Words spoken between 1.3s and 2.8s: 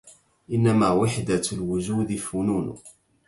الوجود فنون